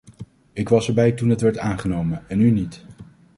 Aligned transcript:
Ik 0.53 0.69
was 0.69 0.87
erbij 0.87 1.11
toen 1.11 1.29
het 1.29 1.41
werd 1.41 1.57
aangenomen, 1.57 2.23
en 2.29 2.41
u 2.41 2.51
niet. 2.51 2.85